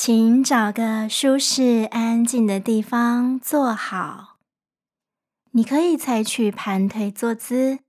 [0.00, 4.38] 请找个舒适安静的地方坐好。
[5.50, 7.80] 你可以采取盘腿坐姿，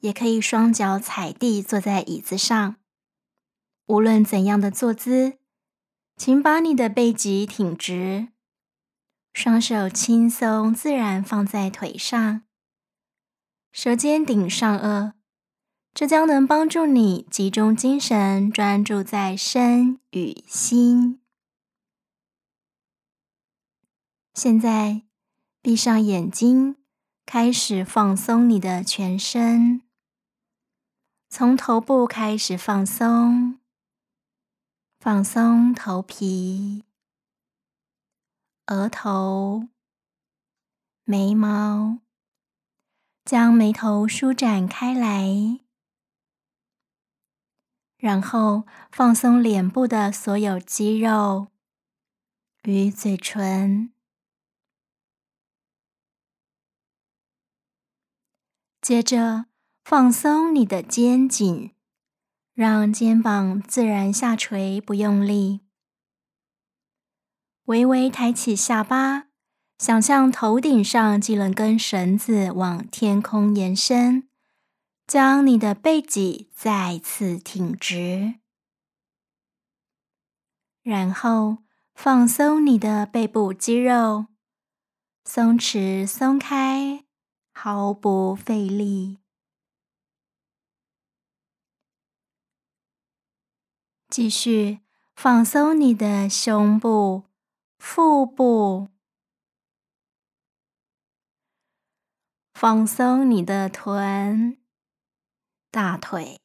[0.00, 2.74] 也可以双脚踩地坐在椅子上。
[3.86, 5.38] 无论怎样的坐姿，
[6.16, 8.26] 请把你的背脊挺直，
[9.32, 12.42] 双手轻松自然放在腿上，
[13.70, 15.12] 舌尖顶上颚。
[15.94, 21.20] 这将能帮助你集中精神，专注在身与心。
[24.32, 25.02] 现在，
[25.60, 26.76] 闭上眼睛，
[27.26, 29.82] 开始放松你的全身，
[31.28, 33.58] 从头部开始放松，
[34.98, 36.84] 放松头皮、
[38.68, 39.68] 额头、
[41.04, 41.98] 眉毛，
[43.26, 45.61] 将眉头舒展开来。
[48.02, 51.46] 然后放松脸部的所有肌肉
[52.64, 53.92] 与嘴唇，
[58.80, 59.46] 接着
[59.84, 61.70] 放松你的肩颈，
[62.54, 65.60] 让肩膀自然下垂，不用力。
[67.66, 69.28] 微微抬起下巴，
[69.78, 74.28] 想象头顶上系了根绳子往天空延伸。
[75.12, 78.40] 将你的背脊再次挺直，
[80.80, 81.58] 然后
[81.92, 84.28] 放松你的背部肌肉，
[85.22, 87.04] 松弛松开，
[87.52, 89.18] 毫不费力。
[94.08, 94.80] 继续
[95.14, 97.24] 放松你的胸部、
[97.76, 98.88] 腹部，
[102.54, 104.61] 放松你的臀。
[105.72, 106.38] 大腿、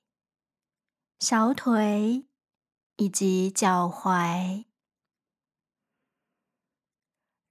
[1.19, 2.23] 小腿
[2.95, 4.63] 以及脚踝，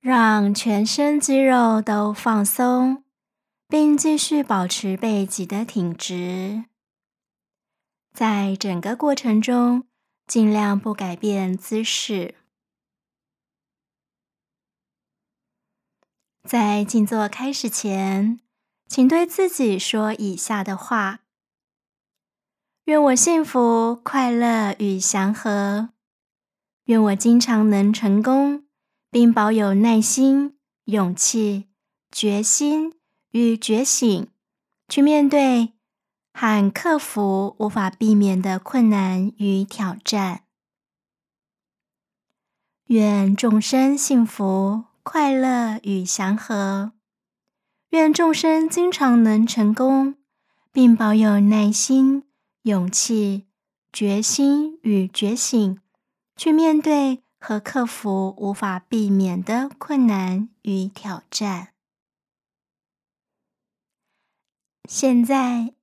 [0.01, 3.05] 让全身肌肉都放松，
[3.69, 6.65] 并继续保持背脊的挺直。
[8.15, 9.87] 在整个过程中，
[10.27, 12.37] 尽量不改变姿势。
[16.43, 18.41] 在静坐开始前，
[18.89, 21.25] 请对自己说以下的话。
[22.87, 25.89] 愿我幸福、快乐与祥和。
[26.85, 28.65] 愿我经常能成功，
[29.11, 31.67] 并保有耐心、勇气、
[32.13, 32.95] 决心
[33.33, 34.29] 与觉醒，
[34.89, 35.73] 去面对
[36.33, 40.45] 和克服无法避免的困难与挑战。
[42.85, 46.93] 愿众生幸福、快乐与祥和。
[47.89, 50.15] 愿众生经常能成功，
[50.71, 52.23] 并保有耐心。
[52.67, 53.47] 勇气、
[53.93, 55.81] 决心与觉醒，
[56.35, 61.75] 去面对和克服无法避免的困难与挑战。
[64.89, 65.75] 现在，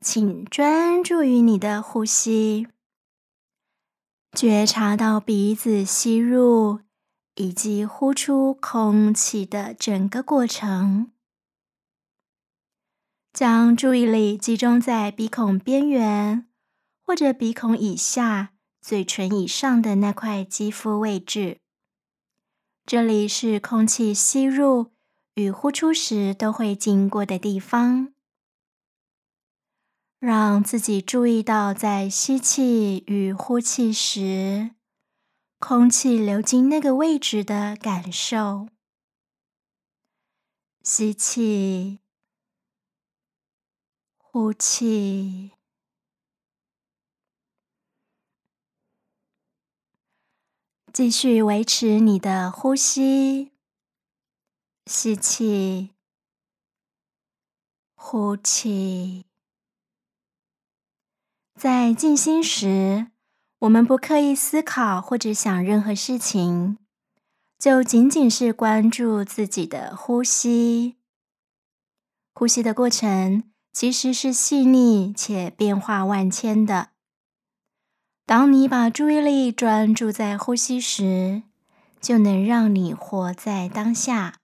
[0.00, 2.68] 请专注于你的呼吸，
[4.32, 6.80] 觉察到鼻子吸入
[7.34, 11.12] 以及呼出空气的整个过程。
[13.32, 16.48] 将注意力集中在鼻孔边缘，
[17.00, 21.58] 或者鼻孔以下、嘴唇以上的那块肌肤位置。
[22.84, 24.90] 这里是空气吸入
[25.34, 28.12] 与呼出时都会经过的地方。
[30.18, 34.72] 让自己注意到，在吸气与呼气时，
[35.58, 38.68] 空气流经那个位置的感受。
[40.82, 42.00] 吸气。
[44.32, 45.50] 呼气，
[50.92, 53.50] 继续维持你的呼吸。
[54.86, 55.90] 吸气，
[57.96, 59.26] 呼气。
[61.56, 63.10] 在静心时，
[63.58, 66.78] 我们不刻意思考或者想任何事情，
[67.58, 70.98] 就仅仅是关注自己的呼吸。
[72.32, 73.49] 呼吸的过程。
[73.72, 76.88] 其实是细腻且变化万千的。
[78.26, 81.42] 当你把注意力专注在呼吸时，
[82.00, 84.36] 就能让你活在当下。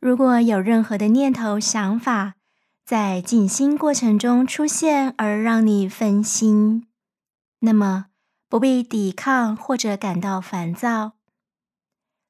[0.00, 2.34] 如果有任何的念头、想法
[2.84, 6.86] 在静心过程中出现而让你分心，
[7.60, 8.06] 那么
[8.48, 11.12] 不必抵抗或者感到烦躁，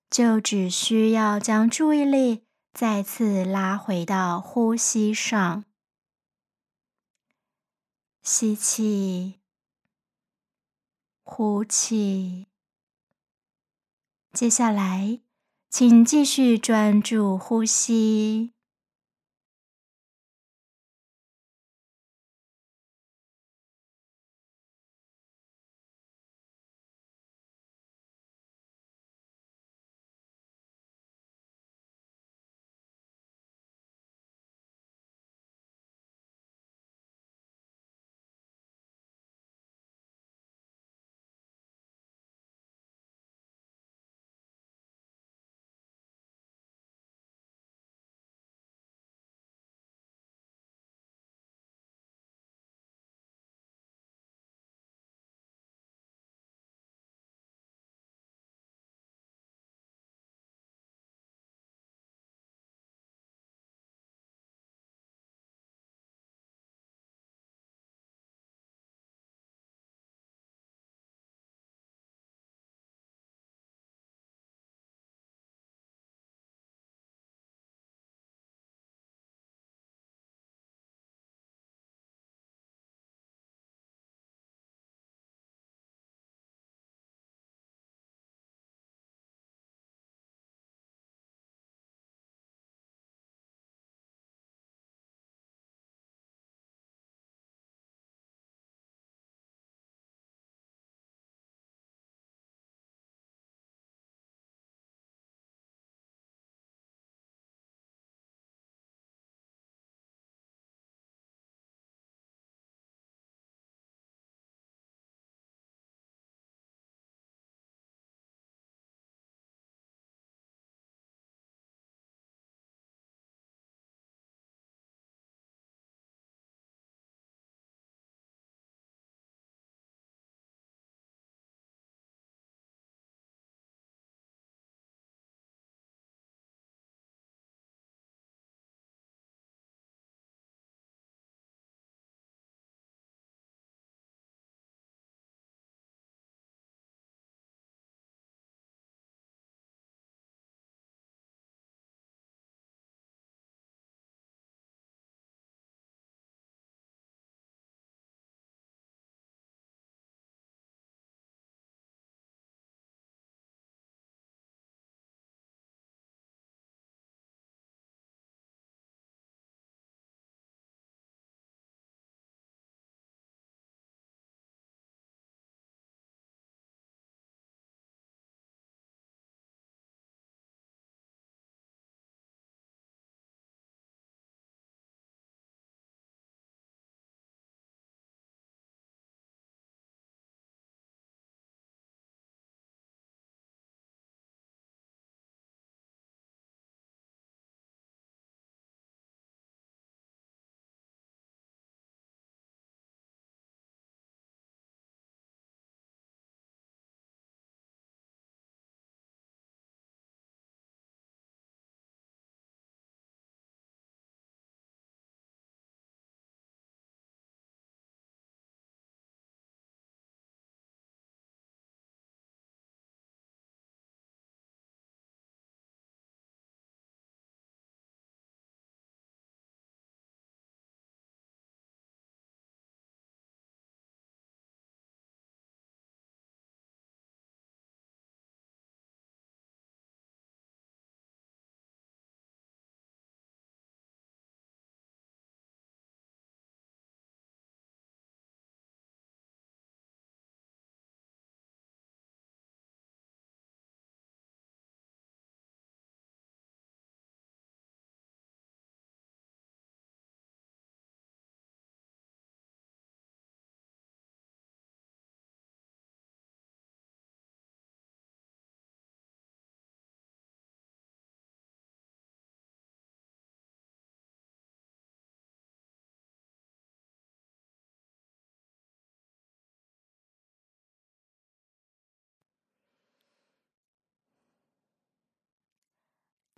[0.09, 2.44] 就只需要将注意力。
[2.75, 5.65] 再次拉回到呼吸上，
[8.21, 9.39] 吸气，
[11.23, 12.49] 呼气。
[14.33, 15.21] 接下来，
[15.71, 18.54] 请继续专注呼吸。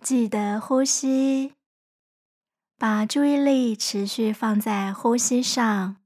[0.07, 1.53] 记得呼吸，
[2.77, 5.97] 把注意力持续放在呼吸上。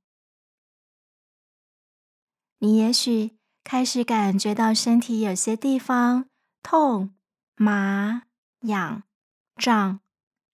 [2.57, 6.25] 你也许开始感觉到身体有些地方
[6.63, 7.13] 痛、
[7.55, 8.23] 麻、
[8.61, 9.03] 痒、
[9.55, 9.99] 胀、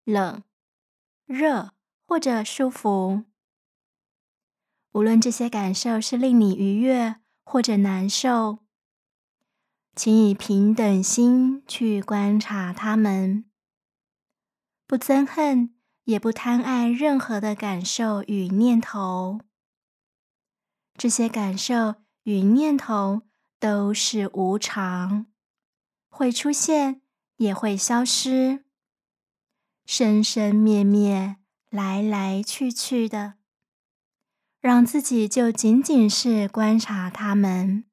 [0.03, 0.43] 冷、
[1.25, 1.71] 热
[2.05, 3.23] 或者舒服。
[4.91, 8.59] 无论这些感受是令你愉悦或者难受，
[9.97, 13.45] 请以平等心去观察他们，
[14.85, 15.73] 不憎恨，
[16.03, 19.41] 也不贪爱任何的感受与念头。
[20.95, 23.23] 这些感受与念头
[23.59, 25.25] 都是无常，
[26.09, 27.01] 会出现，
[27.37, 28.65] 也会消失，
[29.83, 31.37] 生生灭灭，
[31.71, 33.33] 来来去去的。
[34.59, 37.85] 让自己就仅仅是观察他们，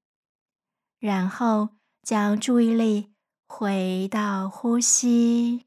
[0.99, 1.71] 然后
[2.05, 3.15] 将注意力
[3.47, 5.65] 回到呼吸，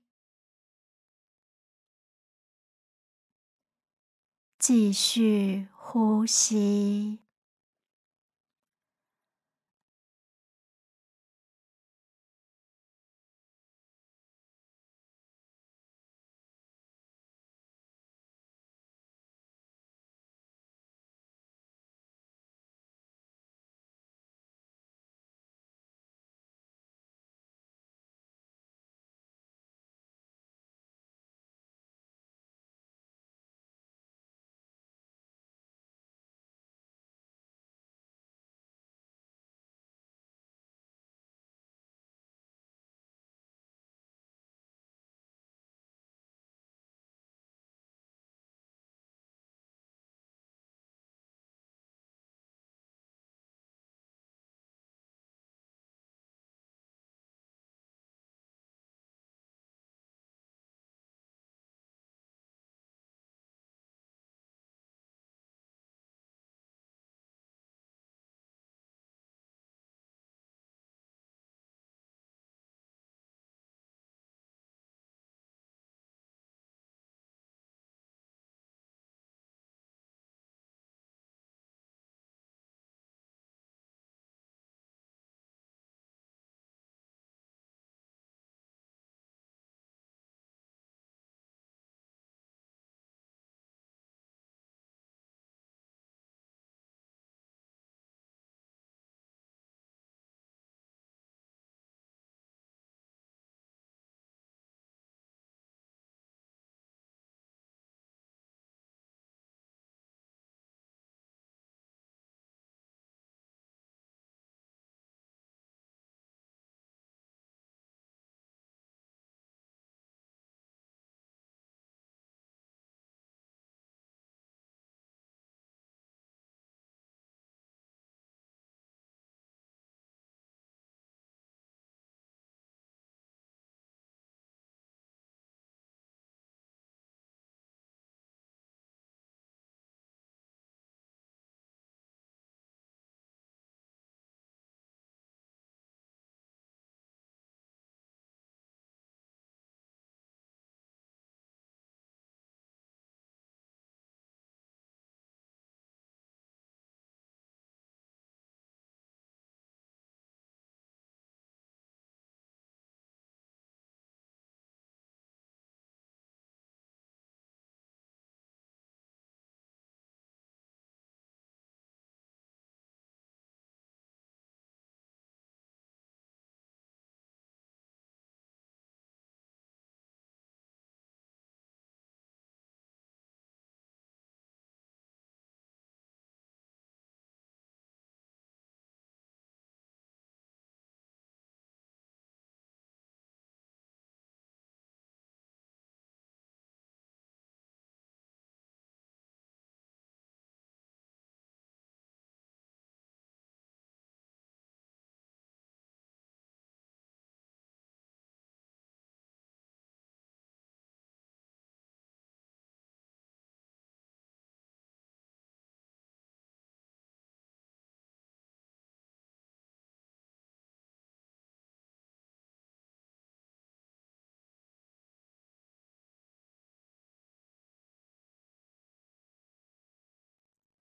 [4.60, 7.27] 继续呼吸。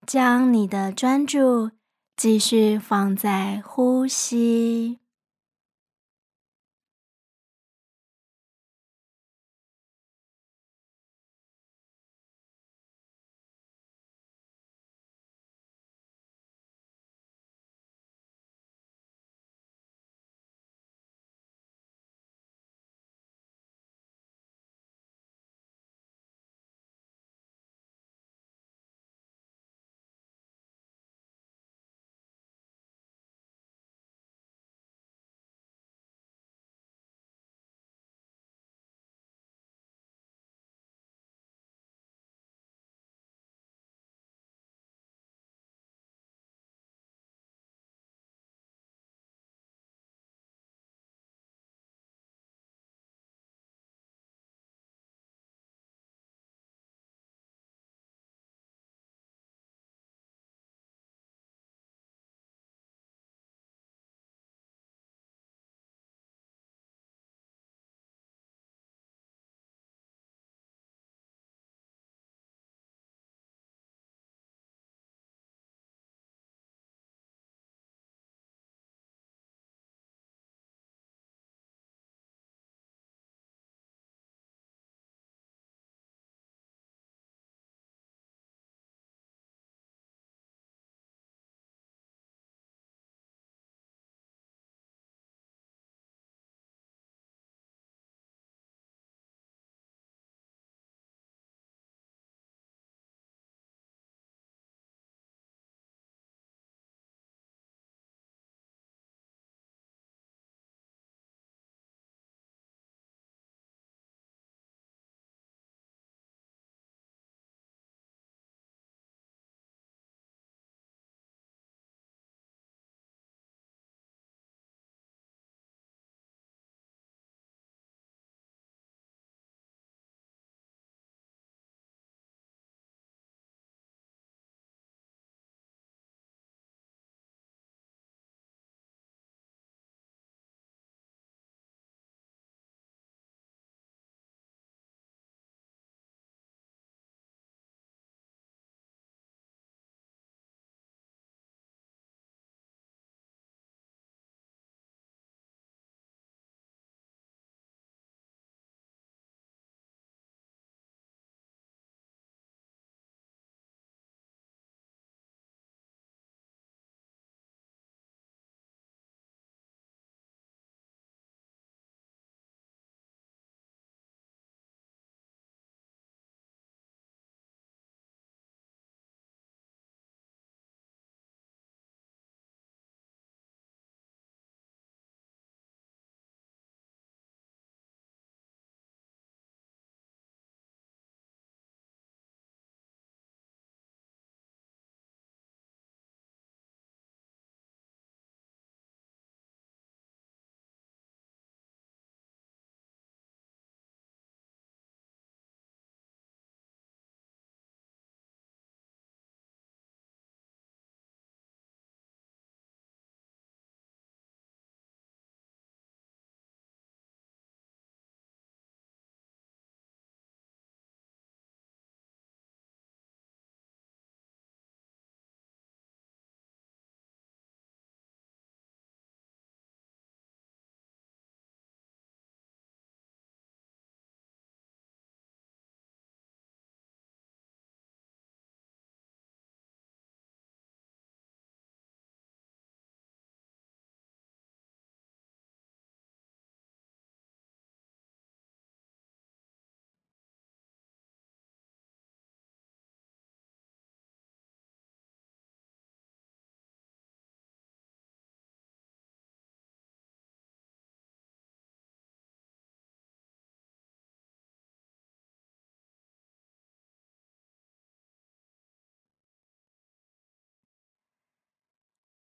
[0.06, 1.72] 将你的专注
[2.16, 5.05] 继续放在呼吸。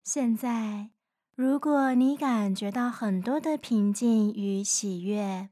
[0.05, 0.91] 现在，
[1.35, 5.49] 如果你感觉到很多的平静与喜悦，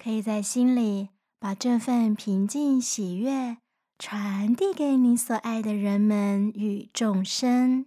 [0.00, 1.08] 可以在心里
[1.40, 3.58] 把这份平静喜悦
[3.98, 7.86] 传递给你所爱的人们与众生。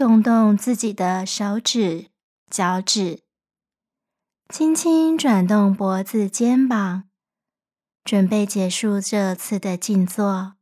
[0.00, 2.06] 动动自己的手指、
[2.48, 3.20] 脚趾，
[4.48, 7.04] 轻轻转动脖子、肩膀，
[8.02, 10.54] 准备结束这次的静坐。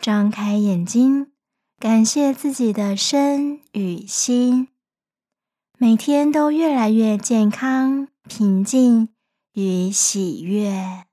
[0.00, 1.32] 张开眼睛，
[1.80, 4.68] 感谢自己的身与心，
[5.76, 9.08] 每天都越来越健康、平静
[9.54, 11.09] 与喜悦。